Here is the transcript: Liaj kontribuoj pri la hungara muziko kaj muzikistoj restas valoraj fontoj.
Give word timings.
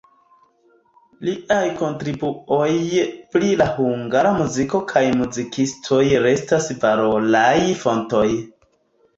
Liaj 1.27 1.65
kontribuoj 1.81 2.69
pri 3.35 3.51
la 3.61 3.67
hungara 3.75 4.33
muziko 4.39 4.83
kaj 4.93 5.05
muzikistoj 5.21 6.03
restas 6.27 6.73
valoraj 6.87 7.55
fontoj. 7.85 8.27